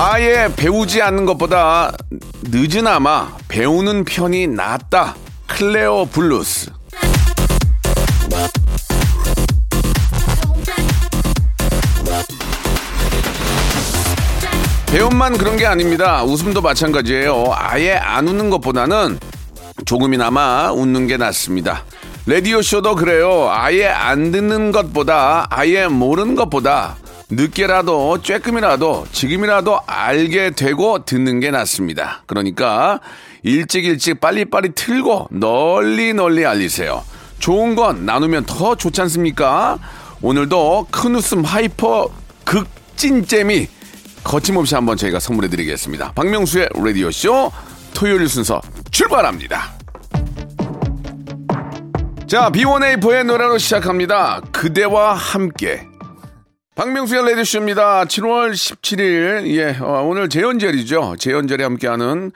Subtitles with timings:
[0.00, 1.90] 아예 배우지 않는 것보다
[2.42, 5.16] 늦으나마 배우는 편이 낫다
[5.48, 6.70] 클레오불루스
[14.86, 16.22] 배움만 그런 게 아닙니다.
[16.22, 17.46] 웃음도 마찬가지예요.
[17.56, 19.18] 아예 안 웃는 것보다는
[19.84, 21.82] 조금이나마 웃는 게 낫습니다.
[22.24, 23.48] 라디오 쇼도 그래요.
[23.50, 26.94] 아예 안 듣는 것보다 아예 모르는 것보다
[27.30, 32.22] 늦게라도 쬐끔이라도 지금이라도 알게 되고 듣는 게 낫습니다.
[32.26, 33.00] 그러니까
[33.42, 37.04] 일찍 일찍 빨리빨리 틀고 널리 널리 알리세요.
[37.38, 39.78] 좋은 건 나누면 더 좋지 않습니까?
[40.22, 42.08] 오늘도 큰 웃음 hyper
[42.44, 43.68] 극찐잼이
[44.24, 46.12] 거침없이 한번 저희가 선물해 드리겠습니다.
[46.12, 47.52] 박명수의 라디오쇼
[47.94, 49.74] 토요일 순서 출발합니다.
[52.26, 54.40] 자, B1A4의 노래로 시작합니다.
[54.52, 55.86] 그대와 함께.
[56.78, 58.04] 박명수의 라디오쇼입니다.
[58.04, 61.16] 7월 17일, 예, 어, 오늘 제헌절이죠.
[61.18, 62.30] 제헌절에 함께하는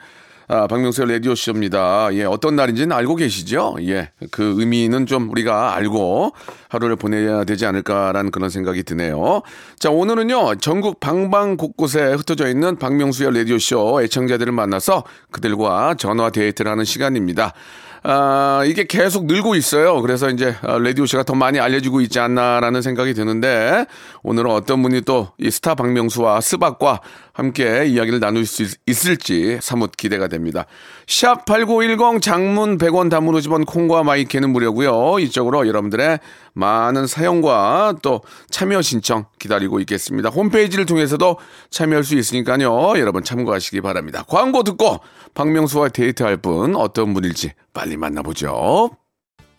[0.49, 2.09] 아, 박명수의 라디오쇼입니다.
[2.15, 3.77] 예, 어떤 날인지는 알고 계시죠?
[3.83, 6.33] 예, 그 의미는 좀 우리가 알고
[6.67, 9.43] 하루를 보내야 되지 않을까라는 그런 생각이 드네요.
[9.79, 17.53] 자, 오늘은요, 전국 방방곡곡에 흩어져 있는 박명수의 라디오쇼 애청자들을 만나서 그들과 전화 데이트를 하는 시간입니다.
[18.05, 20.01] 아, 이게 계속 늘고 있어요.
[20.01, 23.85] 그래서 이제 아, 라디오쇼가 더 많이 알려지고 있지 않나라는 생각이 드는데
[24.23, 27.01] 오늘은 어떤 분이 또 이 스타 박명수와 스박과
[27.33, 30.65] 함께 이야기를 나눌 수 있- 있을지 사뭇 기대가 됩니다.
[31.07, 35.19] 샵 8910 장문 100원 단문 50원 콩과 마이케이는 무료고요.
[35.19, 36.19] 이쪽으로 여러분들의
[36.53, 40.29] 많은 사연과 또 참여 신청 기다리고 있겠습니다.
[40.29, 41.37] 홈페이지를 통해서도
[41.71, 42.99] 참여할 수 있으니까요.
[42.99, 44.23] 여러분 참고하시기 바랍니다.
[44.27, 44.99] 광고 듣고
[45.33, 48.91] 박명수와 데이트할 분 어떤 분일지 빨리 만나보죠.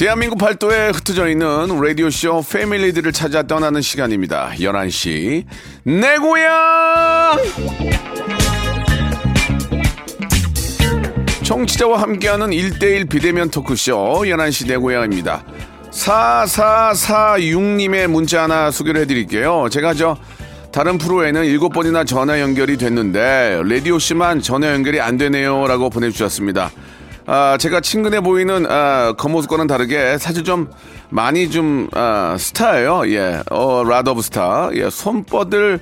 [0.00, 4.52] 대한민국 팔도에 흩어져 있는 라디오쇼 패밀리들을 찾아 떠나는 시간입니다.
[4.58, 5.44] 11시
[5.84, 7.36] 내 고향!
[11.42, 15.44] 청취자와 함께하는 1대1 비대면 토크쇼 11시 내 고향입니다.
[15.90, 19.68] 4446님의 문자 하나 소개를 해드릴게요.
[19.70, 20.16] 제가 저
[20.72, 26.70] 다른 프로에는 7번이나 전화 연결이 됐는데 라디오쇼만 전화 연결이 안 되네요 라고 보내주셨습니다.
[27.26, 30.70] 아, 제가 친근해 보이는 아, 겉모습과는 다르게 사실 좀
[31.10, 33.02] 많이 좀 아, 스타예요.
[33.08, 34.70] 예, 어, lot of star.
[34.74, 35.80] 예, 손뻗을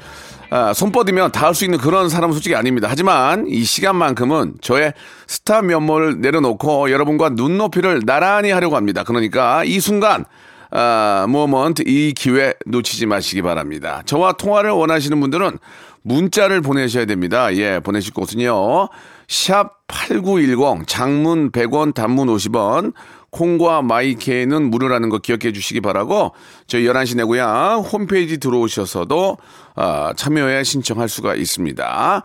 [0.50, 2.88] 아, 손 뻗으면 닿을 수 있는 그런 사람은 솔직히 아닙니다.
[2.91, 4.94] 하지만 이 시간만큼은 저의
[5.26, 9.05] 스타 면모를 내려놓고 여러분과 눈높이를 나란히 하려고 합니다.
[9.05, 10.25] 그러니까 이 순간
[10.70, 14.03] 아, moment 이 기회 놓치지 마시기 바랍니다.
[14.06, 15.59] 저와 통화를 원하시는 분들은
[16.03, 17.55] 문자를 보내셔야 됩니다.
[17.55, 18.88] 예, 보내실 곳은요.
[19.28, 22.94] 샵 8910 장문 100원 단문 50원
[23.31, 26.33] 콩과 마이케이는 무료라는 거 기억해 주시기 바라고
[26.66, 29.37] 저희 11시 내 고향 홈페이지 들어오셔서도
[29.77, 32.23] 아, 참여에 신청할 수가 있습니다.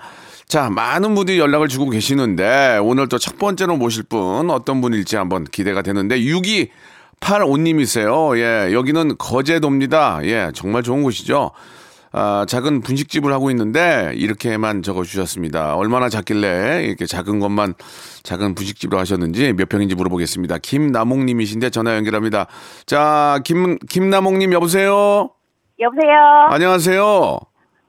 [0.48, 5.44] 자, 많은 분들이 연락을 주고 계시는데 오늘 또 첫 번째로 모실 분 어떤 분일지 한번
[5.44, 6.70] 기대가 되는데 6위
[7.20, 8.38] 85님이세요.
[8.38, 10.20] 예, 여기는 거제도입니다.
[10.24, 11.52] 예, 정말 좋은 곳이죠.
[12.16, 15.76] 아, 작은 분식집을 하고 있는데 이렇게만 적어 주셨습니다.
[15.76, 17.74] 얼마나 작길래 이렇게 작은 것만
[18.22, 20.60] 작은 분식집으로 하셨는지 몇 평인지 물어보겠습니다.
[20.60, 22.46] 김나몽님이신데 전화 연결합니다.
[22.86, 25.32] 자, 김 김나몽님 여보세요.
[25.80, 26.48] 여보세요.
[26.50, 27.40] 안녕하세요.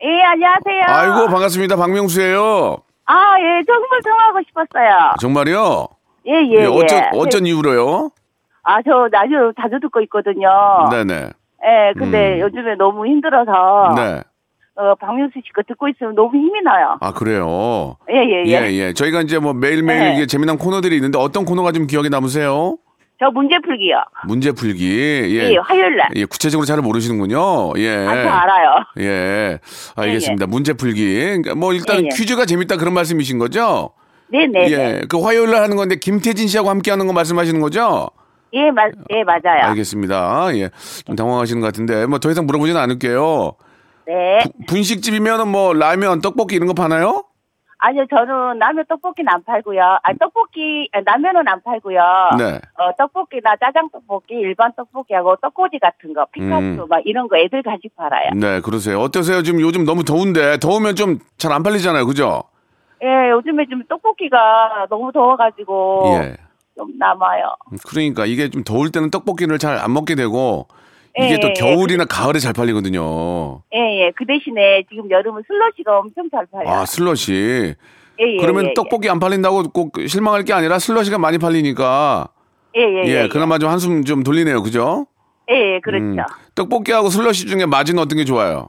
[0.02, 0.82] 예, 안녕하세요.
[0.86, 1.76] 아이고 반갑습니다.
[1.76, 2.78] 박명수예요.
[3.06, 5.14] 아, 예, 정말 통화하고 싶었어요.
[5.20, 5.88] 정말요?
[6.26, 6.64] 예, 예, 예.
[6.64, 8.10] 어쩐 어쩐 이유로요?
[8.62, 10.48] 아, 저 라디오 자주 듣고 있거든요.
[10.90, 11.28] 네네.
[11.66, 12.40] 예, 근데 음.
[12.40, 14.22] 요즘에 너무 힘들어서 네.
[14.76, 16.98] 어, 박명수 씨거 듣고 있으면 너무 힘이 나요.
[17.00, 17.96] 아 그래요.
[18.10, 18.66] 예, 예, 예.
[18.66, 18.92] 예, 예.
[18.92, 20.14] 저희가 이제 뭐 매일매일 네.
[20.16, 22.76] 이게 재미난 코너들이 있는데 어떤 코너가 좀 기억에 남으세요?
[23.20, 23.96] 저 문제 풀기요.
[24.26, 24.84] 문제 풀기.
[25.38, 25.52] 예.
[25.52, 26.08] 예, 화요일 날.
[26.16, 27.72] 예, 구체적으로 잘 모르시는군요.
[27.76, 27.96] 예.
[27.96, 28.74] 아, 저 알아요.
[28.98, 29.58] 예.
[29.94, 30.46] 알겠습니다.
[30.48, 31.14] 문제 풀기.
[31.14, 32.08] 그러니까 뭐 일단 예, 예.
[32.08, 33.90] 퀴즈가 재밌다 그런 말씀이신 거죠?
[34.28, 34.70] 네네.
[34.72, 35.02] 예.
[35.08, 38.08] 그 화요일 날 하는 건데 김태진 씨하고 함께 하는 거 말씀하시는 거죠?
[38.54, 39.62] 예, 맞, 예, 맞아요.
[39.64, 40.56] 알겠습니다.
[40.56, 40.70] 예.
[41.06, 43.52] 좀 당황하시는 것 같은데 뭐 더 이상 물어보지는 않을게요.
[44.06, 44.40] 네.
[44.68, 47.24] 분식집이면은 뭐 라면, 떡볶이 이런 거 파나요?
[47.78, 49.80] 아니요, 저는 라면 떡볶이는 안 팔고요.
[49.82, 52.00] 아, 떡볶이, 아, 라면은 안 팔고요.
[52.38, 52.60] 네.
[52.78, 56.86] 어, 떡볶이나 짜장 떡볶이, 일반 떡볶이하고 떡꼬지 같은 거, 피카츄 음.
[56.88, 58.30] 막 이런 거 애들 간식 팔아요.
[58.36, 59.00] 네, 그러세요.
[59.00, 59.42] 어떠세요?
[59.42, 62.06] 지금 요즘 너무 더운데 더우면 좀 잘 안 팔리잖아요.
[62.06, 62.44] 그죠?
[63.02, 66.36] 예, 요즘에 좀 떡볶이가 너무 더워가지고 예.
[66.76, 67.54] 좀 남아요.
[67.88, 70.66] 그러니까 이게 좀 더울 때는 떡볶이를 잘 안 먹게 되고
[71.16, 73.62] 이게 예, 또 예, 겨울이나 가을에 잘 팔리거든요.
[73.74, 74.12] 예, 예.
[74.16, 76.68] 그 대신에 지금 여름은 슬러시가 엄청 잘 팔려요.
[76.74, 77.74] 아, 슬러시.
[78.20, 78.74] 예, 예, 그러면 예, 예.
[78.74, 82.28] 떡볶이 안 팔린다고 꼭 실망할 게 아니라 슬러시가 많이 팔리니까
[82.76, 83.28] 예, 예, 예, 예.
[83.28, 84.62] 그나마 좀 한숨 좀 돌리네요.
[84.62, 85.06] 그죠?
[85.50, 86.04] 예, 예, 그렇죠.
[86.04, 86.16] 음,
[86.56, 88.68] 떡볶이하고 슬러시 중에 맛은 어떤 게 좋아요?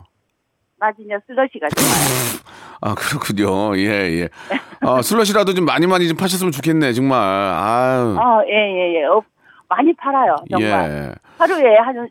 [0.77, 2.41] 맞은요, 슬러시가 좋아요.
[2.81, 3.77] 아, 그렇군요.
[3.77, 4.29] 예, 예.
[4.81, 7.19] 아, 슬러시라도 좀 많이 많이 좀 파셨으면 좋겠네, 정말.
[7.19, 8.17] 아유.
[8.19, 9.03] 어, 예, 예, 예.
[9.05, 9.21] 어,
[9.69, 10.91] 많이 팔아요, 정말.
[10.91, 11.15] 예.
[11.37, 12.09] 하루에 한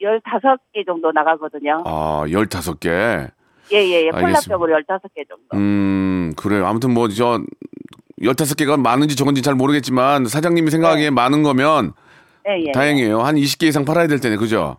[0.00, 1.82] 15개 정도 나가거든요.
[1.84, 3.30] 아, 15개.
[3.72, 4.10] 예, 예, 예.
[4.10, 5.44] 콜라병으로 15개 정도.
[5.54, 6.66] 음, 그래요.
[6.66, 7.40] 아무튼 뭐, 저,
[8.22, 11.92] 15개가 많은지 적은지 잘 모르겠지만, 사장님이 생각하기에 많은 거면
[12.48, 12.72] 예, 예.
[12.72, 13.20] 다행이에요.
[13.20, 14.78] 한 20개 이상 팔아야 될 테네, 그죠?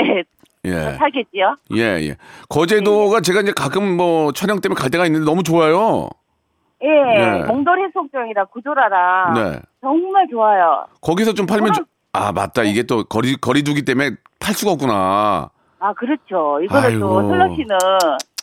[0.00, 0.22] 예,
[0.68, 0.96] 예.
[0.98, 1.56] 사겠지요?
[1.76, 2.16] 예, 예.
[2.48, 6.08] 거제도가 제가 이제 가끔 뭐 촬영 때문에 갈 때가 있는데 너무 좋아요.
[6.82, 7.42] 예, 예.
[7.44, 9.32] 몽돌 해수욕장이라 구조라라.
[9.34, 9.60] 네.
[9.80, 10.86] 정말 좋아요.
[11.00, 12.62] 거기서 좀 팔면, 좀- 아, 맞다.
[12.62, 15.50] 이게 또 거리, 거리두기 때문에 팔 수가 없구나.
[15.80, 16.60] 아, 그렇죠.
[16.62, 17.28] 이거를 또 아이고.
[17.28, 17.78] 슬러시는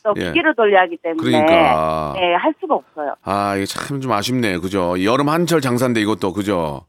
[0.03, 0.25] 또 예.
[0.27, 1.23] 기계로 돌려야 하기 때문에.
[1.23, 2.13] 그러니까.
[2.17, 3.15] 예, 할 수가 없어요.
[3.23, 4.57] 아, 이게 참 좀 아쉽네.
[4.59, 5.01] 그죠?
[5.03, 6.81] 여름 한철 장사인데 이것도, 그죠?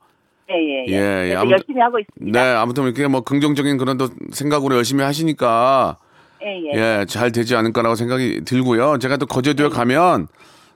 [0.50, 0.92] 예, 예, 예.
[0.92, 1.34] 예, 예.
[1.34, 2.40] 아무튼- 열심히 하고 있습니다.
[2.40, 5.96] 네, 아무튼 이렇게 뭐 긍정적인 그런 또 생각으로 열심히 하시니까
[6.42, 7.00] 예, 예.
[7.00, 8.98] 예, 잘 되지 않을까라고 생각이 들고요.
[8.98, 10.28] 제가 또 거제도에 가면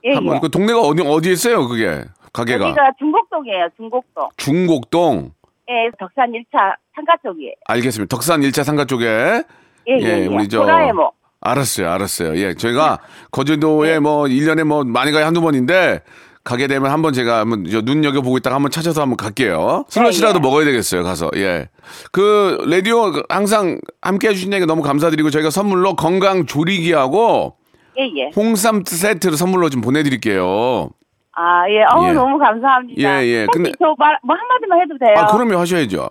[0.03, 0.39] 예, 한번 예.
[0.41, 2.03] 그 동네가 어디 어디에 있어요, 그게
[2.33, 4.29] 가게가 여기가 중곡동이에요, 중곡동.
[4.37, 5.31] 중곡동.
[5.69, 7.53] 예, 덕산 1차 상가 쪽이에요.
[7.67, 8.13] 알겠습니다.
[8.13, 9.43] 덕산 1차 상가 쪽에 예,
[9.87, 10.25] 예, 예.
[10.27, 11.11] 우리 저 호라에모.
[11.39, 12.35] 알았어요, 알았어요.
[12.37, 12.99] 예, 저희가
[13.31, 16.01] 거제도에 뭐 1년에 뭐 많이 가요 한두 번인데
[16.43, 19.85] 가게 되면 한번 제가 한번 저 눈여겨 보고 있다가 한번 찾아서 한번 갈게요.
[19.89, 20.41] 슬러시라도 예.
[20.41, 21.29] 먹어야 되겠어요, 가서.
[21.35, 21.69] 예.
[22.11, 27.55] 그 라디오 항상 함께 해 주시니까 너무 감사드리고 저희가 선물로 건강 조리기하고
[27.99, 28.29] 예, 예.
[28.35, 30.89] 홍삼 세트를 선물로 좀 보내 드릴게요.
[31.33, 31.83] 아, 예.
[31.93, 32.13] 어우, 예.
[32.13, 33.01] 너무 감사합니다.
[33.01, 33.47] 예, 예.
[33.51, 35.13] 근데- 저 말, 뭐 한마디만 해도 돼요?
[35.17, 36.09] 아, 그러면 하셔야죠.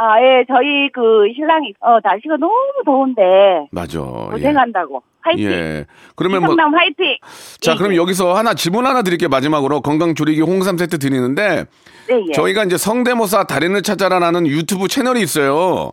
[0.00, 0.44] 아, 예.
[0.46, 2.54] 저희 그 신랑이, 어, 날씨가 너무
[2.84, 3.98] 더운데, 맞아.
[4.00, 5.02] 고생한다고.
[5.22, 5.44] 화이팅.
[5.44, 5.50] 예.
[5.50, 5.86] 예.
[6.14, 7.16] 그러면 뭐 성남 화이팅.
[7.60, 7.96] 자, 예, 그럼 예.
[7.96, 9.28] 여기서 하나 질문 하나 드릴게요.
[9.28, 11.64] 마지막으로 건강 조리기 홍삼 세트 드리는데
[12.08, 12.32] 네, 예.
[12.32, 15.90] 저희가 이제 성대모사 달인을 찾아라라는 유튜브 채널이 있어요.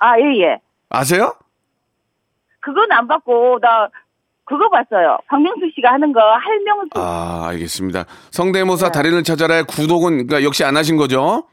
[0.00, 0.58] 아, 예, 예.
[0.90, 1.34] 아세요?
[2.60, 3.88] 그건 안 받고, 나,
[4.44, 5.16] 그거 봤어요.
[5.28, 6.90] 박명수 씨가 하는 거, 할명수.
[6.96, 8.04] 아, 알겠습니다.
[8.30, 11.44] 성대모사 달인을 찾아라의 구독은 그러니까 역시 안 하신 거죠?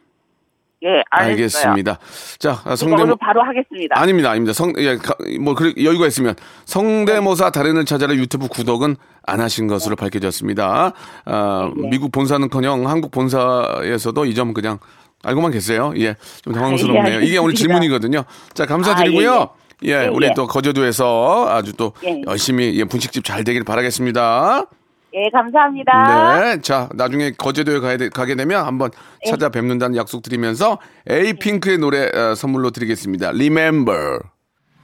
[0.83, 1.31] 예, 안 했어요.
[1.31, 2.00] 알겠습니다.
[2.39, 4.00] 자, 아, 이거 성대모 오늘 바로 하겠습니다.
[4.00, 4.53] 아닙니다, 아닙니다.
[4.53, 6.35] 성, 예, 가- 뭐, 그, 여유가 있으면.
[6.65, 10.92] 성대모사 달인을 찾아라 유튜브 구독은 안 하신 것으로 밝혀졌습니다.
[11.25, 11.90] 아, 네.
[11.90, 14.80] 미국 본사는 커녕 한국 본사에서도 이 점 그냥
[15.23, 15.94] 알고만 계세요.
[15.97, 17.21] 예, 좀 당황스럽네요.
[17.21, 17.56] 예, 이게 오늘 알겠습니다.
[17.56, 18.23] 질문이거든요.
[18.54, 19.49] 자, 감사드리고요.
[19.85, 20.31] 예, 예, 우리 예.
[20.35, 22.21] 또 거제도에서 아주 또 예.
[22.28, 24.66] 열심히 예, 분식집 잘 되길 바라겠습니다.
[25.15, 26.39] 예, 감사합니다.
[26.39, 26.61] 네.
[26.61, 28.89] 자, 나중에 거제도에 가야 돼- 가게 되면 한번
[29.25, 29.29] 예.
[29.29, 33.29] 찾아뵙는다는 약속 드리면서 에이핑크의 노래 어, 선물로 드리겠습니다.
[33.29, 34.19] Remember.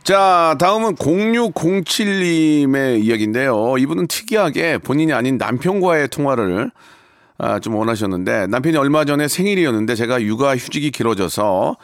[0.04, 3.78] 자, 다음은 0607님의 이야기인데요.
[3.78, 6.72] 이분은 특이하게 본인이 아닌 남편과의 통화를
[7.38, 11.78] 아, 좀 원하셨는데 남편이 얼마 전에 생일이었는데 제가 육아 휴직이 길어져서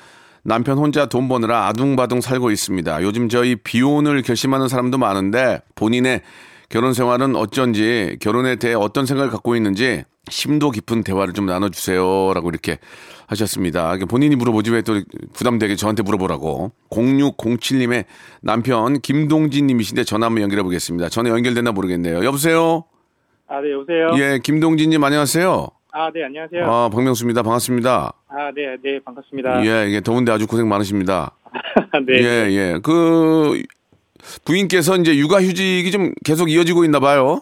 [0.44, 3.02] 남편 혼자 돈 버느라 아둥바둥 살고 있습니다.
[3.04, 6.22] 요즘 저희 비혼을 결심하는 사람도 많은데 본인의
[6.70, 12.80] 결혼 생활은 어쩐지 결혼에 대해 어떤 생각을 갖고 있는지 심도 깊은 대화를 좀 나눠주세요라고 이렇게
[13.28, 13.96] 하셨습니다.
[14.10, 15.00] 본인이 물어보지 왜 또
[15.34, 16.72] 부담되게 저한테 물어보라고.
[16.90, 18.06] 0607님의
[18.42, 21.10] 남편 김동진님이신데 전화 한번 연결해 보겠습니다.
[21.10, 22.24] 전화 연결됐나 모르겠네요.
[22.26, 22.86] 여보세요.
[23.48, 24.10] 아, 네, 여보세요?
[24.18, 25.68] 예, 김동진님 안녕하세요.
[25.92, 26.66] 아, 네, 안녕하세요.
[26.66, 27.42] 아, 박명수입니다.
[27.44, 28.14] 반갑습니다.
[28.30, 29.66] 아, 네, 네, 반갑습니다.
[29.66, 31.32] 예, 이게 더운데 아주 고생 많으십니다.
[32.06, 32.14] 네.
[32.22, 32.80] 예, 예.
[32.84, 33.62] 그
[34.46, 37.42] 부인께서 이제 육아 휴직이 좀 계속 이어지고 있나 봐요.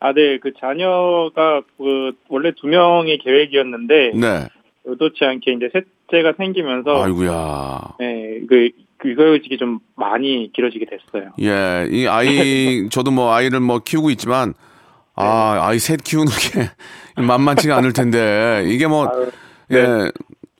[0.00, 4.48] 아, 네, 그 자녀가 그 원래 두 명의 계획이었는데 네.
[4.84, 7.94] 의도치 않게 이제 셋째가 생기면서 아이고야.
[7.98, 8.70] 네, 그
[9.04, 11.32] 육아휴직이 좀 많이 길어지게 됐어요.
[11.40, 14.54] 예, 이 아이 저도 뭐 아이를 뭐 키우고 있지만
[15.14, 16.70] 아, 아이 셋 키우는 게
[17.20, 19.30] 만만치가 않을 텐데 이게 뭐 아유,
[19.72, 20.10] 예.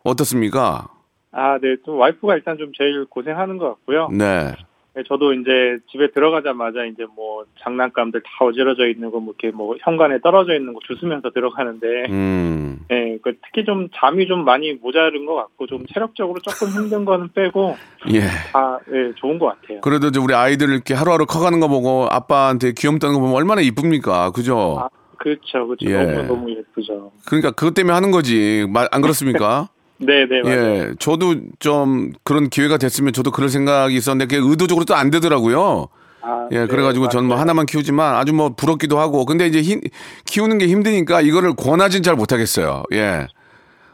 [0.04, 0.88] 어떻습니까?
[1.30, 1.76] 아, 네.
[1.84, 4.08] 좀 와이프가 일단 좀 제일 고생하는 것 같고요.
[4.12, 4.52] 네.
[4.94, 9.76] 네, 저도 이제 집에 들어가자마자 이제 뭐 장난감들 다 어지러져 있는 거, 뭐 이렇게 뭐
[9.80, 12.80] 현관에 떨어져 있는 거 주스면서 들어가는데, 음.
[12.88, 17.28] 네, 그 특히 좀 잠이 좀 많이 모자른 것 같고 좀 체력적으로 조금 힘든 거는
[17.32, 17.76] 빼고
[18.14, 18.20] 예.
[18.52, 19.80] 다 네, 좋은 것 같아요.
[19.82, 24.30] 그래도 이제 우리 아이들 이렇게 하루하루 커가는 거 보고 아빠한테 귀염다는 거 보면 얼마나 이쁩니까?
[24.30, 24.78] 그죠?
[24.80, 25.86] 아, 그렇죠, 그렇죠.
[25.90, 26.02] 예.
[26.02, 27.12] 너무 너무 예쁘죠.
[27.26, 28.66] 그러니까 그것 때문에 하는 거지.
[28.72, 29.68] 마- 안 그렇습니까?
[29.98, 30.56] 네, 네, 맞아요.
[30.76, 30.94] 예.
[30.98, 35.88] 저도 좀 그런 기회가 됐으면 저도 그럴 생각이 있었는데 그게 의도적으로 또 안 되더라고요.
[36.20, 37.36] 아, 예, 네, 그래가지고 저는 뭐.
[37.38, 39.24] 하나만 키우지만 아주 뭐 부럽기도 하고.
[39.24, 39.80] 근데 이제 힘-
[40.26, 42.82] 키우는 게 힘드니까 이거를 권하진 잘 못하겠어요.
[42.92, 43.26] 예.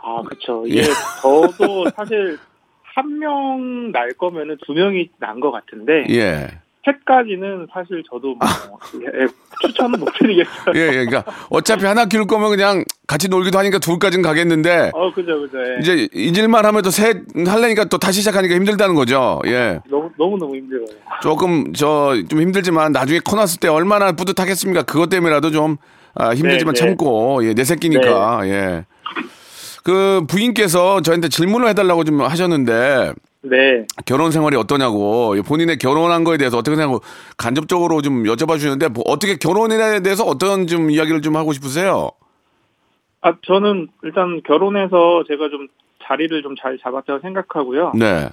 [0.03, 0.65] 아, 그렇죠.
[0.71, 0.83] 예.
[1.23, 2.39] 저도 사실
[2.95, 6.49] 한 명 날 거면은 두 명이 난 것 같은데 예.
[6.85, 9.27] 셋까지는 사실 저도 뭐 예,
[9.63, 10.75] 추천은 못 드리겠어요.
[10.75, 11.05] 예, 예.
[11.05, 15.59] 그러니까 어차피 하나 키울 거면 그냥 같이 놀기도 하니까 둘까지는 가겠는데 어, 그죠, 그죠.
[15.59, 15.79] 예.
[15.81, 19.41] 이제 잊을만 하면 또셋 하려니까 또 다시 시작하니까 힘들다는 거죠.
[19.47, 19.81] 예.
[19.89, 20.87] 너무 너무 너무 힘들어요.
[21.23, 24.83] 조금 저 좀 힘들지만 나중에 커 났을 때 얼마나 뿌듯하겠습니까?
[24.83, 25.77] 그것 때문에라도 좀
[26.15, 26.87] 아, 힘들지만 네, 네.
[26.87, 28.85] 참고 예, 내 새끼니까 예.
[29.83, 33.13] 그 부인께서 저한테 질문을 해달라고 좀 하셨는데
[33.45, 33.87] 네.
[34.07, 37.05] 결혼 생활이 어떠냐고 본인의 결혼한 거에 대해서 어떻게 생각하고
[37.37, 42.11] 간접적으로 좀 여쭤봐 주셨는데 뭐 어떻게 결혼에 대해서 어떤 좀 이야기를 좀 하고 싶으세요?
[43.21, 45.69] 아, 저는 일단 결혼해서 제가 좀
[46.05, 47.93] 자리를 좀 잘 잡았다고 생각하고요.
[47.95, 48.29] 네,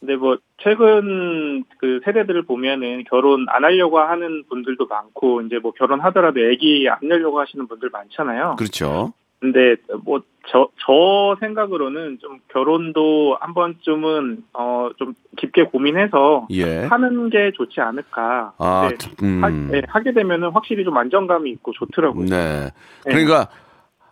[0.00, 6.40] 근데 뭐 최근 그 세대들을 보면은 결혼 안 하려고 하는 분들도 많고 이제 뭐 결혼하더라도
[6.40, 8.56] 아기 안 내려고 하시는 분들 많잖아요.
[8.58, 9.12] 그렇죠.
[9.42, 10.20] 근데 뭐
[10.50, 16.84] 저 저 생각으로는 좀 결혼도 한 번쯤은 어 좀 깊게 고민해서 예.
[16.84, 18.52] 하는 게 좋지 않을까.
[18.58, 19.42] 아, 네, 음.
[19.42, 22.26] 하, 네, 하게 되면은 확실히 좀 안정감이 있고 좋더라고요.
[22.26, 22.70] 네.
[23.04, 23.48] 그러니까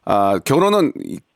[0.04, 0.92] 아 결혼은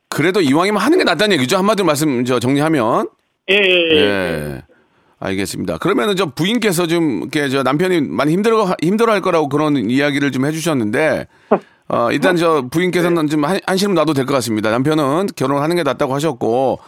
[0.09, 1.57] 그래도 이왕이면 하는 게 낫다는 얘기죠.
[1.59, 3.09] 한마디로 말씀 저 정리하면.
[3.51, 3.97] 예, 예, 예.
[3.97, 4.63] 예.
[5.19, 5.79] 알겠습니다.
[5.79, 11.27] 그러면은 저 부인께서 좀 이렇게 저 남편이 많이 힘들어 힘들어할 거라고 그런 이야기를 좀 해주셨는데
[11.89, 14.71] 어 일단 저 부인께서는 좀 한, 한시름 놔도 될 것 같습니다.
[14.71, 16.79] 남편은 결혼하는 게 낫다고 하셨고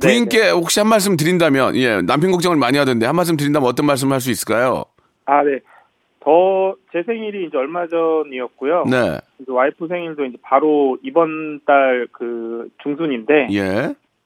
[0.00, 4.12] 부인께 혹시 한 말씀 드린다면 예 남편 걱정을 많이 하던데 한 말씀 드린다면 어떤 말씀
[4.12, 4.84] 할수 있을까요?
[5.26, 5.60] 아, 네.
[6.20, 8.84] 더 제 생일이 이제 얼마 전이었고요.
[8.88, 9.18] 네.
[9.40, 13.62] 이제 와이프 생일도 이제 바로 이번 달 그 중순인데, 예.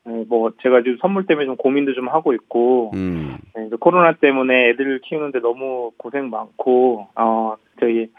[0.04, 3.38] 네, 뭐 제가 지금 선물 때문에 좀 고민도 좀 하고 있고, 음.
[3.56, 8.10] 네, 이제 코로나 때문에 애들을 키우는데 너무 고생 많고, 어 저기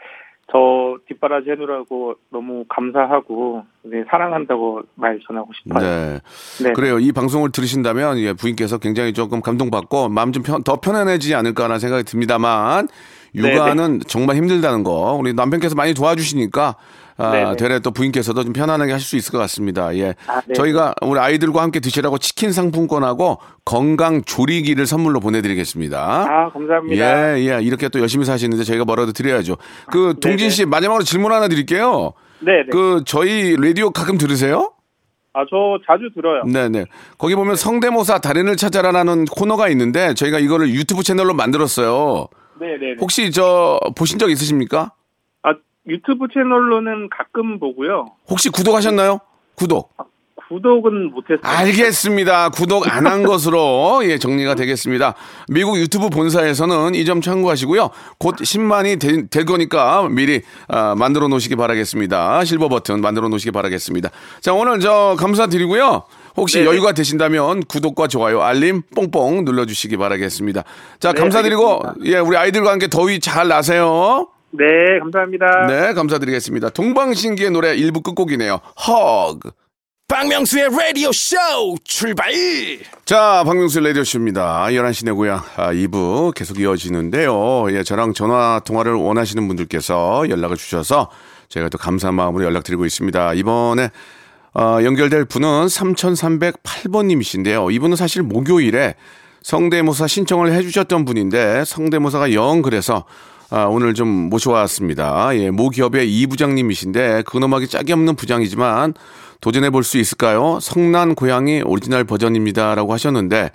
[0.52, 5.82] 저 뒷바라지 해놓으라고 너무 감사하고, 네, 사랑한다고 말 전하고 싶어요.
[5.82, 6.18] 네.
[6.64, 6.72] 네.
[6.72, 6.98] 그래요.
[6.98, 12.88] 이 방송을 들으신다면 예, 부인께서 굉장히 조금 감동받고 마음 좀 더 편안해지지 않을까라는 생각이 듭니다만
[13.34, 16.74] 육아는 정말 힘들다는 거 우리 남편께서 많이 도와주시니까
[17.20, 17.56] 아, 네네.
[17.56, 19.94] 되레 또 부인께서도 좀 편안하게 하실 수 있을 것 같습니다.
[19.96, 20.14] 예.
[20.26, 20.54] 아, 네.
[20.54, 25.98] 저희가 우리 아이들과 함께 드시라고 치킨 상품권하고 건강 조리기를 선물로 보내드리겠습니다.
[25.98, 27.38] 아, 감사합니다.
[27.38, 27.62] 예, 예.
[27.62, 29.56] 이렇게 또 열심히 사시는데 저희가 뭐라도 드려야죠.
[29.90, 30.50] 그 동진 네네.
[30.50, 32.12] 씨 마지막으로 질문 하나 드릴게요.
[32.40, 32.70] 네, 네.
[32.72, 34.72] 그 저희 라디오 가끔 들으세요?
[35.32, 36.42] 아, 저 자주 들어요.
[36.44, 36.86] 네네.
[37.18, 42.26] 거기 보면 성대모사 달인을 찾아라라는 코너가 있는데 저희가 이거를 유튜브 채널로 만들었어요.
[42.60, 42.94] 네, 네.
[42.94, 42.96] 네.
[43.00, 44.92] 혹시 저 보신 적 있으십니까?
[45.90, 48.06] 아, 유튜브 채널로는 가끔 보고요.
[48.28, 49.20] 혹시 구독하셨나요?
[49.56, 49.90] 구독.
[50.48, 51.40] 구독은 못했어요.
[51.44, 52.48] 알겠습니다.
[52.48, 55.14] 구독 안 한 것으로 예 정리가 되겠습니다.
[55.48, 57.90] 미국 유튜브 본사에서는 이 점 참고하시고요.
[58.18, 62.44] 곧 10만이 되- 될 거니까 미리 아, 만들어 놓으시기 바라겠습니다.
[62.44, 64.10] 실버 버튼 만들어 놓으시기 바라겠습니다.
[64.40, 66.02] 자 오늘 저 감사드리고요.
[66.36, 66.68] 혹시 네네.
[66.70, 70.64] 여유가 되신다면 구독과 좋아요, 알림 뽕뽕 눌러주시기 바라겠습니다.
[70.98, 72.12] 자 네, 감사드리고 알겠습니다.
[72.12, 74.26] 예 우리 아이들과 함께 더위 잘 나세요.
[74.52, 75.66] 네, 감사합니다.
[75.66, 76.70] 네 감사드리겠습니다.
[76.70, 78.60] 동방신기의 노래 일부 끝곡이네요.
[78.86, 79.50] 허그.
[80.08, 81.36] 박명수의 라디오 쇼
[81.84, 82.32] 출발
[83.04, 84.64] 자, 박명수 라디오 쇼입니다.
[84.64, 87.70] 11시 내 고향 아, 2부 계속 이어지는데요.
[87.70, 91.10] 예, 저랑 전화 통화를 원하시는 분들께서 연락을 주셔서
[91.48, 93.34] 제가 또 감사한 마음으로 연락드리고 있습니다.
[93.34, 93.90] 이번에
[94.52, 97.72] 어, 연결될 분은 3308번님이신데요.
[97.72, 98.96] 이분은 사실 목요일에
[99.42, 103.04] 성대모사 신청을 해주셨던 분인데 성대모사가 영 그래서
[103.50, 105.36] 아, 오늘 좀 모셔왔습니다.
[105.36, 108.94] 예, 모 기업의 이 부장님이신데 근엄하기 짝이 없는 부장이지만
[109.40, 110.58] 도전해 볼 수 있을까요?
[110.60, 113.50] 성난 고양이 오리지널 버전입니다라고 하셨는데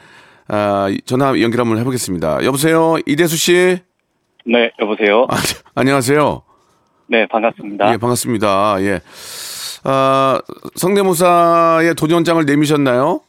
[0.48, 2.44] 아, 전화 연결 한번 해보겠습니다.
[2.44, 3.80] 여보세요, 이대수 씨.
[4.46, 5.26] 네, 여보세요.
[5.30, 5.36] 아,
[5.76, 6.42] 안녕하세요.
[7.08, 7.94] 네, 반갑습니다.
[7.94, 8.78] 예, 반갑습니다.
[8.82, 9.00] 예.
[9.84, 10.42] 아,
[10.76, 13.22] 성대모사에 도전장을 내미셨나요?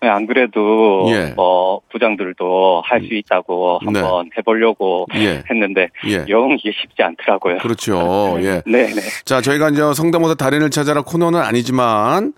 [0.00, 1.32] 네, 안 그래도 예.
[1.34, 4.00] 뭐 부장들도 할 수 있다고 네.
[4.00, 5.42] 한번 해보려고 예.
[5.50, 6.24] 했는데 예.
[6.28, 7.58] 영 이게 쉽지 않더라고요.
[7.58, 8.36] 그렇죠.
[8.42, 8.62] 예.
[8.66, 12.32] 네, 네, 자, 저희가 이제 성대모사 달인을 찾아라 코너는 아니지만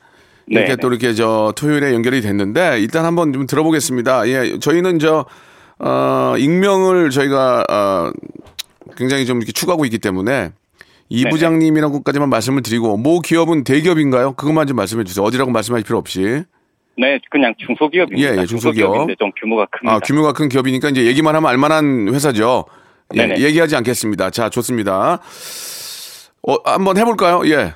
[0.47, 4.29] 이렇게 네, 또 이렇게 저 토요일에 연결이 됐는데 일단 한번 좀 들어보겠습니다.
[4.29, 5.25] 예, 저희는 저
[5.79, 8.11] 어, 익명을 저희가 어,
[8.97, 10.51] 굉장히 좀 이렇게 추구하고 있기 때문에
[11.09, 11.31] 이 네네.
[11.31, 14.33] 부장님이라고까지만 말씀을 드리고 모 기업은 대기업인가요?
[14.35, 15.25] 그것만 좀 말씀해 주세요.
[15.25, 16.45] 어디라고 말씀하실 필요 없이.
[16.97, 18.29] 네, 그냥 중소기업입니다.
[18.29, 18.75] 예, 예, 중소기업.
[18.75, 19.95] 중소기업인데 좀 규모가 큽니다.
[19.95, 22.67] 아, 규모가 큰 기업이니까 이제 얘기만 하면 알만한 회사죠.
[23.15, 23.41] 예, 네네.
[23.41, 24.31] 얘기하지 않겠습니다.
[24.31, 25.21] 자, 좋습니다.
[26.47, 27.43] 어, 한번 해볼까요?
[27.47, 27.75] 예.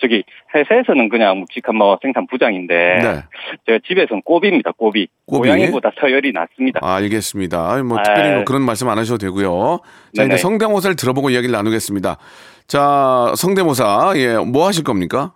[0.00, 0.22] 저기
[0.54, 3.22] 회사에서는 그냥 묵직한 뭐 생산 부장인데 네.
[3.66, 4.72] 제가 집에서는 꼬비입니다.
[4.76, 5.08] 꼬비.
[5.26, 5.48] 꼬비?
[5.48, 6.80] 고양이보다 서열이 낮습니다.
[6.82, 7.82] 아, 알겠습니다.
[7.82, 9.80] 뭐 아, 특별히 뭐 그런 말씀 안 하셔도 되고요.
[10.14, 10.34] 자, 네네.
[10.34, 12.18] 이제 성대모사를 들어보고 이야기를 나누겠습니다.
[12.66, 15.34] 자, 성대모사, 예, 뭐 하실 겁니까?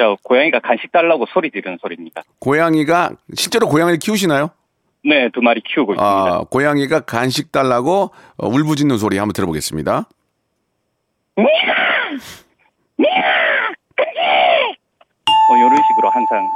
[0.00, 2.22] 저 고양이가 간식 달라고 소리 지르는 소리입니다.
[2.38, 4.48] 고양이가, 실제로 고양이를 키우시나요?
[5.04, 6.10] 네, 두 마리 키우고 있습니다.
[6.10, 10.06] 아, 고양이가 간식 달라고 어, 울부짖는 소리 한번 들어보겠습니다.
[11.36, 11.46] 뭐
[15.58, 16.48] 이런 식으로 항상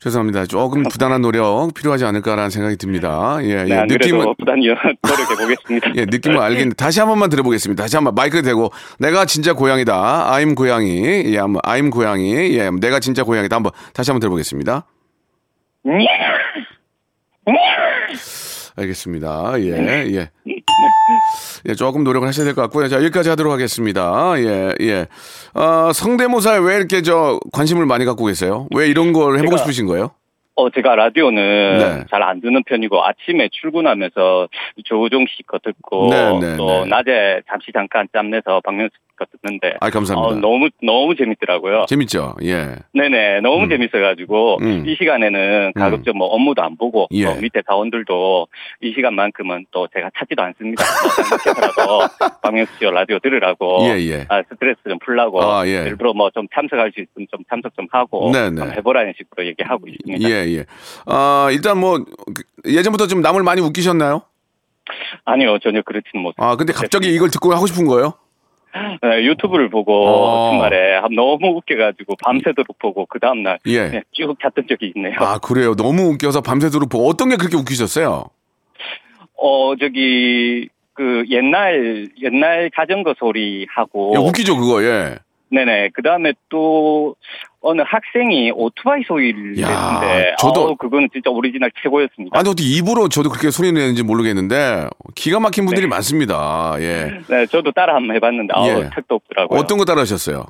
[0.00, 0.46] 죄송합니다.
[0.46, 3.38] 조금 부단한 노력 필요하지 않을까라는 생각이 듭니다.
[3.42, 3.74] 예, 네, 예.
[3.78, 4.66] 안 느낌은, 부단히
[5.02, 5.92] 노력해 보겠습니다.
[5.96, 7.82] 예, 느낌을 알겠는데 다시 한 번만 들어보겠습니다.
[7.82, 10.30] 다시 한 번 마이크 대고 내가 진짜 고양이다.
[10.30, 11.02] I'm 고양이.
[11.34, 12.56] 예, 한번 I'm 고양이.
[12.56, 13.56] 예, 내가 진짜 고양이다.
[13.56, 14.86] 한번 다시 한번 들어보겠습니다.
[18.78, 19.54] 알겠습니다.
[19.60, 20.30] 예, 예.
[21.68, 22.88] 예, 조금 노력을 하셔야 될 것 같고요.
[22.88, 24.34] 자, 여기까지 하도록 하겠습니다.
[24.38, 25.06] 예, 예.
[25.54, 28.66] 어, 성대모사에 왜 이렇게 저 관심을 많이 갖고 계세요?
[28.74, 30.10] 왜 이런 걸 해보고 제가- 싶으신 거예요?
[30.58, 32.04] 어, 제가 라디오는 네.
[32.10, 34.48] 잘안 듣는 편이고 아침에 출근하면서
[34.84, 36.90] 조우종 씨거 듣고 네, 네, 또 네.
[36.90, 40.36] 낮에 잠시 잠깐 짬내서 박명수 씨거 듣는데 아, 감사합니다.
[40.36, 41.86] 어, 너무 너무 재밌더라고요.
[41.88, 42.34] 재밌죠?
[42.42, 42.74] 예.
[42.92, 43.68] 네네 너무 음.
[43.68, 44.84] 재밌어가지고 음.
[44.86, 47.24] 이 시간에는 가급적 뭐 업무도 안 보고 예.
[47.24, 48.48] 또 밑에 사원들도
[48.82, 50.82] 이 시간만큼은 또 제가 찾지도 않습니다.
[51.30, 52.00] 밖에서라도
[52.42, 54.26] 박명수 씨 라디오 들으라고 예, 예.
[54.28, 55.84] 아, 스트레스 좀 풀라고 아, 예.
[55.86, 58.60] 일부러 뭐 좀 참석할 수 있으면 좀 참석 좀 하고 네네.
[58.60, 60.28] 한번 해보라는 식으로 얘기하고 있습니다.
[60.28, 60.64] 예, 예.
[61.06, 64.22] 아, 일단 뭐, 그, 예전부터 좀 남을 많이 웃기셨나요?
[65.24, 66.46] 아니요 전혀 그렇지는 못해요.
[66.46, 68.14] 아, 근데 갑자기 이걸 듣고 하고 싶은 거예요?
[69.02, 70.50] 네, 유튜브를 보고 어.
[70.52, 74.02] 주말에 한- 너무 웃겨가지고 밤새도록 보고 그 다음날 예.
[74.12, 75.14] 쭉 잤던 적이 있네요.
[75.18, 75.74] 아, 그래요.
[75.74, 78.24] 너무 웃겨서 밤새도록 보고 어떤 게 그렇게 웃기셨어요?
[79.40, 85.16] 어 저기 그 옛날 옛날 자전거 소리 하고 예, 웃기죠, 그거, 예.
[85.50, 87.14] 네네 그 다음에 또
[87.60, 92.38] 어느 학생이 오토바이 소리를 야, 냈는데 저도- 어우, 그거는 진짜 오리지널 최고였습니다.
[92.38, 95.88] 아니, 어떻게 입으로 저도 그렇게 소리 내는지 모르겠는데, 기가 막힌 분들이 네.
[95.88, 96.76] 많습니다.
[96.78, 97.18] 예.
[97.28, 98.90] 네 저도 따라 한번 해봤는데 아우 예.
[98.94, 99.58] 택도 없더라고요.
[99.58, 100.44] 어떤 거 따라 하셨어요?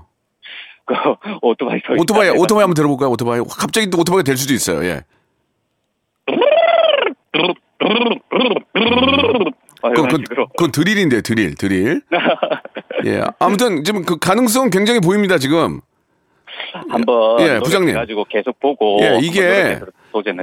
[0.84, 0.94] 그
[1.42, 3.10] 오토바이 소리 오토바이, 오토바이 한번 들어볼까요?
[3.10, 3.40] 오토바이.
[3.58, 5.02] 갑자기 또 오토바이가 될 수도 있어요, 예.
[9.80, 12.02] 어, 그, 이런 그, 식으로 그건 드릴인데, 드릴, 드릴.
[13.06, 13.22] 예.
[13.38, 15.80] 아무튼 지금 그 가능성 굉장히 보입니다, 지금.
[16.88, 17.94] 한번 예, 부장님.
[17.94, 19.80] 가지고 계속 보고 예, 이게-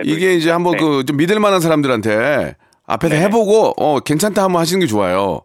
[0.03, 0.79] 이게 이제 한번 네.
[0.79, 3.21] 그좀 믿을 만한 사람들한테 앞에서 네.
[3.23, 5.41] 해보고 어 괜찮다 한번 하시는 게 좋아요.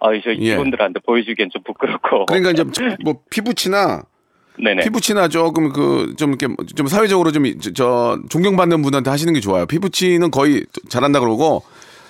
[0.00, 0.34] 아, 저 예.
[0.34, 2.26] 이분들한테 보여주기엔 좀 부끄럽고.
[2.26, 2.64] 그러니까 이제
[3.04, 4.02] 뭐 피부치나
[4.62, 4.84] 네네.
[4.84, 9.66] 피부치나 조금 그 좀 이렇게 좀 사회적으로 좀 저 존경받는 분한테 하시는 게 좋아요.
[9.66, 11.62] 피부치는 거의 잘한다 그러고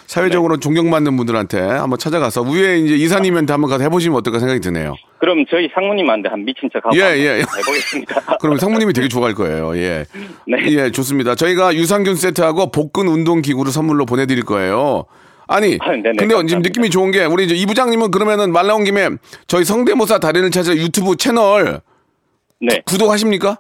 [0.07, 0.61] 사회적으로 네.
[0.61, 4.95] 존경받는 분들한테 한번 찾아가서 위에 이제 이사님한테 한번 가서 해보시면 어떨까 생각이 드네요.
[5.19, 7.33] 그럼 저희 상무님한테 한 미친 척 하고 예, 한번 예.
[7.40, 8.37] 해보겠습니다.
[8.40, 9.77] 그럼 상무님이 되게 좋아할 거예요.
[9.77, 10.05] 예.
[10.47, 10.59] 네.
[10.69, 11.35] 예, 좋습니다.
[11.35, 15.05] 저희가 유산균 세트하고 복근 운동 기구를 선물로 보내드릴 거예요.
[15.49, 16.59] 아니, 아, 네네, 근데 지금 감사합니다.
[16.59, 19.11] 느낌이 좋은 게 우리 이제 이 부장님은 그러면은 말 나온 김에
[19.47, 21.81] 저희 성대모사 달인을 찾아 유튜브 채널
[22.61, 22.83] 네.
[22.85, 23.59] 구독하십니까?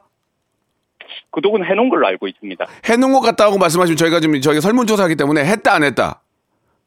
[1.30, 2.64] 구독은 해놓은 걸로 알고 있습니다.
[2.86, 6.22] 해놓은 것 같다고 말씀하시면 저희가 지금 저희가 설문조사하기 때문에 했다 안 했다.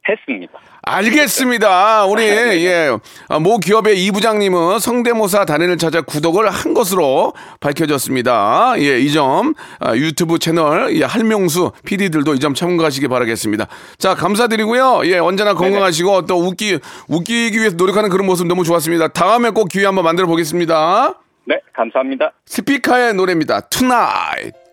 [0.08, 0.54] 했습니다.
[0.82, 2.06] 알겠습니다.
[2.06, 2.90] 우리 예,
[3.28, 8.74] 아, 모 기업의 이 부장님은 성대모사 달인을 찾아 구독을 한 것으로 밝혀졌습니다.
[8.80, 13.68] 예, 이점 아, 유튜브 채널 예, 할명수 PD들도 이 점 참고하시기 바라겠습니다.
[13.98, 15.02] 자, 감사드리고요.
[15.06, 19.10] 예, 언제나 건강하시고 또 웃기 웃기기 위해서 노력하는 그런 모습 너무 좋았습니다.
[19.10, 21.14] 다음에 꼭 기회 한번 만들어 보겠습니다.
[21.46, 22.32] 네, 감사합니다.
[22.46, 23.62] 스피카의 노래입니다.
[23.70, 24.69] Tonight.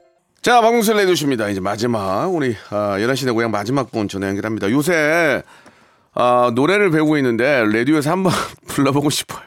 [0.46, 1.48] 자, 박명수 레디오십니다.
[1.48, 4.70] 이제 마지막, 우리, 아, 11시 내 고향 마지막 분 전화 연결합니다.
[4.70, 5.42] 요새,
[6.14, 8.30] 아, 노래를 배우고 있는데, 라디오에서 한번
[8.68, 9.42] 불러보고 싶어요.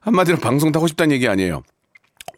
[0.00, 1.62] 한마디로 방송 타고 싶다는 얘기 아니에요.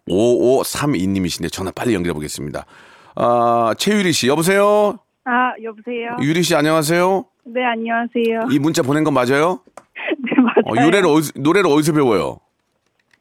[0.07, 2.67] 5532님이신데 전화 빨리 연결해 보겠습니다.
[3.15, 4.99] 아, 최유리 씨, 여보세요?
[5.25, 6.15] 아, 여보세요?
[6.21, 7.25] 유리 씨, 안녕하세요?
[7.47, 8.49] 네, 안녕하세요.
[8.53, 9.61] 이 문자 보낸 건 맞아요?
[9.97, 10.63] 네, 맞아요.
[10.67, 12.39] 어, 노래를, 어디서, 노래를 어디서 배워요?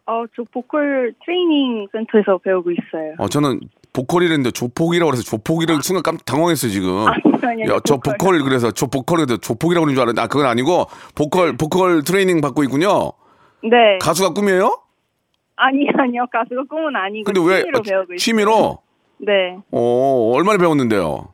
[0.08, 3.16] 어, 저 보컬 트레이닝 센터에서 배우고 있어요.
[3.18, 3.62] 어, 저는
[4.02, 5.82] 보컬이랬는데 조폭이라고 해서 조폭이라는 아.
[5.82, 7.06] 순간 깜 당황했어요 지금.
[7.42, 8.18] 아니요, 저 보컬.
[8.18, 12.64] 보컬 그래서 저 보컬에도 조폭이라고 그러는 줄 알았는데 아 그건 아니고 보컬 보컬 트레이닝 받고
[12.64, 13.12] 있군요.
[13.64, 13.98] 네.
[14.02, 14.80] 가수가 꿈이에요?
[15.56, 18.18] 아니 아니요 가수가 꿈은 아니고 근데 왜 취미로 아, 배우고 있어요.
[18.18, 18.78] 취미로?
[19.20, 19.58] 네.
[19.72, 21.30] 어 얼마나 배웠는데요?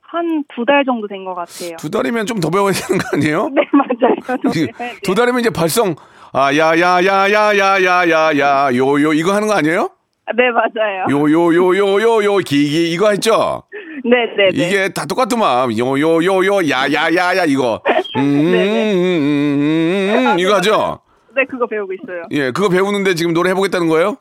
[0.00, 1.76] 한 두 달 정도 된 것 같아요.
[1.78, 3.48] 두 달이면 좀 더 배워야 되는 거 아니에요?
[3.54, 4.38] 네 맞아요.
[4.42, 4.94] 두 달.
[4.96, 5.94] 그 두 달이면 이제 발성
[6.32, 9.90] 아 야 야 야 야 야 야 야야 요요 이거 하는 거 아니에요?
[10.34, 11.06] 네 맞아요.
[11.10, 13.64] 요, 요, 요, 요, 요, 요, 기기, 이거 했죠?
[14.04, 14.50] 네네네.
[14.54, 15.76] 이게 다 똑같더만.
[15.78, 17.80] 요, 요, 요, 요, 야, 야, 야, 야, 이거.
[18.16, 18.92] 음, 음, 네네.
[18.94, 21.00] 음, 음, 음, 이거 하죠?
[21.34, 22.22] 네 그거 배우고 있어요.
[22.30, 24.16] 예, 그거 배우는데 지금 노래 해보겠다는 거예요?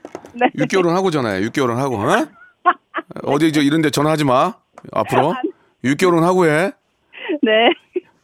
[0.57, 1.41] 6개월은 하고 전화해.
[1.43, 1.97] 6개월은 하고.
[1.97, 2.27] 어?
[3.25, 4.55] 어디 저 이런 데 전화하지 마.
[4.93, 5.35] 앞으로.
[5.85, 6.73] 6개월은 하고 해.
[7.43, 7.69] 네.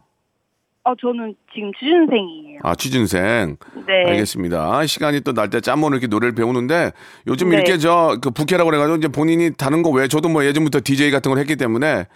[0.84, 2.58] 어, 저는 지금 취준생이에요.
[2.64, 3.56] 아, 취준생.
[3.86, 4.10] 네.
[4.10, 4.84] 알겠습니다.
[4.86, 6.90] 시간이 또 날 때 짬모는 이렇게 노래를 배우는데
[7.28, 7.56] 요즘 네.
[7.56, 11.30] 이렇게 저 그 부캐라고 그래가지고 이제 본인이 다른 거 왜 저도 뭐 예전부터 DJ 같은
[11.30, 12.06] 걸 했기 때문에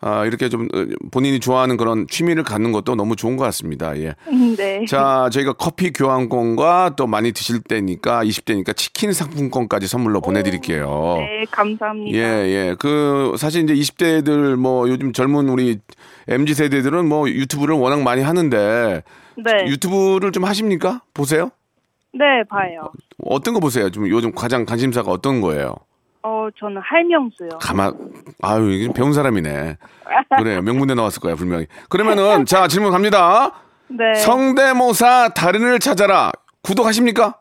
[0.00, 3.96] 아, 이렇게 좀 어, 본인이 좋아하는 그런 취미를 갖는 것도 너무 좋은 것 같습니다.
[3.98, 4.14] 예.
[4.56, 4.84] 네.
[4.86, 11.16] 자, 저희가 커피 교환권과 또 많이 드실 때니까 20대니까 치킨 상품권까지 선물로 보내드릴게요.
[11.18, 12.16] 네, 감사합니다.
[12.16, 12.76] 예, 예.
[12.78, 15.78] 그, 사실 이제 20대들 뭐 요즘 젊은 우리
[16.28, 19.02] MZ 세대들은 뭐 유튜브를 워낙 많이 하는데
[19.36, 19.66] 네.
[19.66, 21.02] 유튜브를 좀 하십니까?
[21.14, 21.50] 보세요?
[22.12, 22.90] 네, 봐요.
[23.24, 23.90] 어떤 거 보세요?
[23.90, 25.74] 좀 요즘 가장 관심사가 어떤 거예요?
[26.28, 27.50] 어, 저는 할명수요.
[27.60, 27.94] 가만,
[28.42, 29.76] 아유, 이게 배운 사람이네.
[30.36, 30.60] 그래요.
[30.60, 31.66] 명문대 나왔을 거야, 분명히.
[31.88, 33.52] 그러면은, 자, 질문 갑니다.
[33.86, 34.14] 네.
[34.14, 36.32] 성대모사 달인을 찾아라.
[36.62, 37.38] 구독하십니까?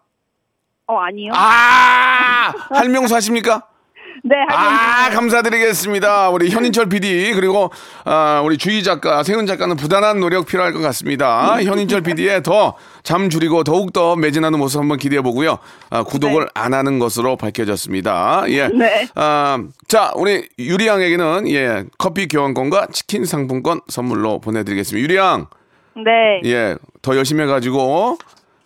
[0.85, 1.31] 어, 아니요.
[1.33, 2.53] 아!
[2.69, 3.63] 할명수 하십니까?
[4.27, 4.35] 네.
[4.49, 6.29] 아, 감사드리겠습니다.
[6.29, 7.69] 우리 현인철 PD, 그리고,
[8.05, 11.61] 아, 우리 주희 작가, 세훈 작가는 부단한 노력 필요할 것 같습니다.
[11.61, 15.59] 현인철 PD의 더 잠 줄이고 더욱 더 매진하는 모습 한번 기대해 보고요.
[15.91, 16.47] 아, 구독을 네.
[16.55, 18.45] 안 하는 것으로 밝혀졌습니다.
[18.47, 18.67] 예.
[18.67, 19.07] 네.
[19.13, 25.03] 아, 자, 우리 유리 양에게는, 예, 커피 교환권과 치킨 상품권 선물로 보내 드리겠습니다.
[25.03, 25.45] 유리 양,
[25.95, 26.41] 네.
[26.45, 28.17] 예, 더 열심히 해 가지고,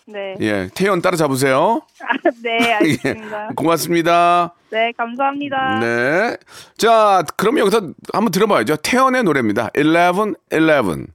[0.07, 0.35] 네.
[0.39, 1.81] 예, 태연 따라잡으세요.
[2.01, 3.47] 아, 네, 알겠습니다.
[3.51, 4.53] 예, 고맙습니다.
[4.71, 5.79] 네, 감사합니다.
[5.79, 6.37] 네.
[6.77, 7.81] 자, 그럼 여기서
[8.13, 8.77] 한번 들어봐야죠.
[8.77, 9.69] 태연의 노래입니다.
[9.75, 11.07] 11, 11.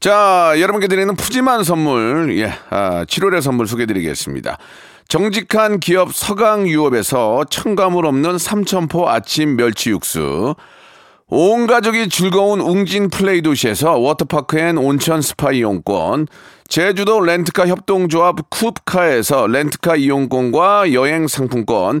[0.00, 4.58] 자, 여러분께 드리는 푸짐한 선물, 예, 아, 7월의 선물 소개드리겠습니다.
[5.08, 10.54] 정직한 기업 서강유업에서 첨가물 없는 삼천포 아침 멸치 육수.
[11.26, 16.26] 온 가족이 즐거운 웅진 플레이 도시에서 워터파크 and 온천 스파 이용권,
[16.66, 22.00] 제주도 렌트카 협동조합 쿱카에서 렌트카 이용권과 여행 상품권,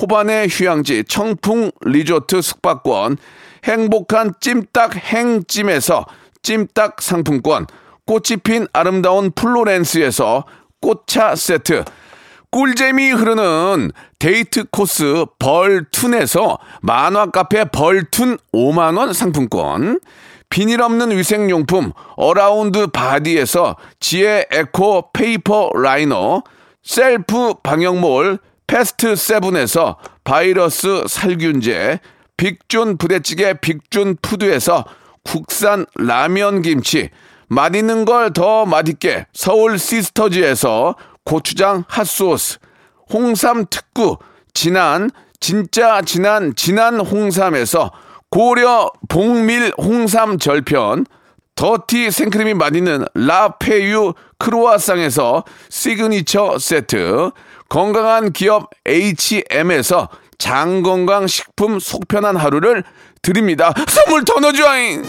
[0.00, 3.16] 호반의 휴양지 청풍 리조트 숙박권,
[3.64, 6.06] 행복한 찜닭 행찜에서
[6.42, 7.66] 찜닭 상품권,
[8.06, 10.44] 꽃이 핀 아름다운 플로렌스에서
[10.80, 11.84] 꽃차 세트,
[12.50, 19.98] 꿀잼이 흐르는 데이트 코스 벌툰에서 만화 카페 벌툰 5만원 상품권,
[20.50, 26.42] 비닐 없는 위생용품 어라운드 바디에서 지혜 에코 페이퍼 라이너,
[26.82, 32.00] 셀프 방역몰 패스트 세븐에서 바이러스 살균제,
[32.36, 34.84] 빅준 부대찌개 빅준 푸드에서
[35.22, 37.10] 국산 라면 김치,
[37.48, 42.58] 맛있는 걸 더 맛있게 서울 시스터즈에서 고추장 핫소스,
[43.12, 44.18] 홍삼 특구,
[44.54, 47.92] 진한, 진짜 진한, 진한 홍삼에서
[48.30, 51.06] 고려 봉밀 홍삼 절편,
[51.54, 57.30] 더티 생크림이 맛있는 라페유 크로아상에서 시그니처 세트,
[57.68, 62.84] 건강한 기업 H&M에서 장건강 식품 속편한 하루를
[63.22, 63.72] 드립니다.
[63.88, 65.02] 선물 더 넣어줘잉!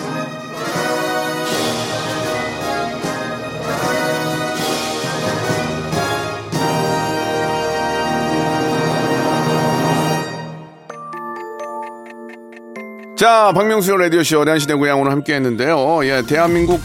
[13.16, 16.06] 자, 박명수의 라디오쇼 대한시대 고향 오늘 함께 했는데요.
[16.06, 16.82] 예, 대한민국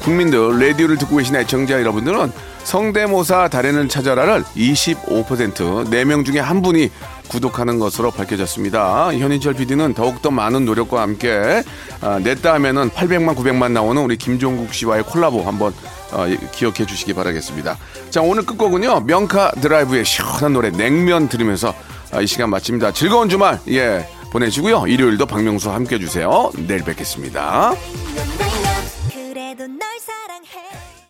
[0.00, 2.32] 국민들, 라디오를 듣고 계신 애청자 여러분들은
[2.68, 6.90] 성대모사 달인을 찾아라를 25% 4명 중에 한 분이
[7.28, 9.14] 구독하는 것으로 밝혀졌습니다.
[9.14, 11.62] 현인철 PD는 더욱더 많은 노력과 함께
[12.02, 15.72] 아, 냈다 하면은 800만, 900만 나오는 우리 김종국 씨와의 콜라보 한번
[16.12, 17.78] 어, 기억해 주시기 바라겠습니다.
[18.10, 19.00] 자, 오늘 끝곡은요.
[19.00, 21.74] 명카 드라이브의 시원한 노래 냉면 들으면서
[22.12, 22.92] 아, 이 시간 마칩니다.
[22.92, 24.86] 즐거운 주말, 예, 보내시고요.
[24.88, 26.52] 일요일도 박명수와 함께 해주세요.
[26.66, 27.72] 내일 뵙겠습니다.